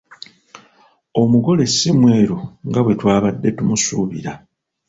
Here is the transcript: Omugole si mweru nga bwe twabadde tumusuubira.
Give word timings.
Omugole 1.21 1.63
si 1.75 1.89
mweru 1.99 2.37
nga 2.67 2.79
bwe 2.83 2.93
twabadde 2.99 3.49
tumusuubira. 3.57 4.31